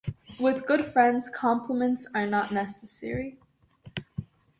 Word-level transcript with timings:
With 0.39 0.65
good 0.65 0.83
friends 0.83 1.29
compliments 1.29 2.09
are 2.15 2.25
not 2.25 2.51
necessary. 2.51 3.37